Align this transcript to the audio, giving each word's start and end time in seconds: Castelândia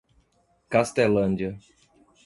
Castelândia 0.67 1.61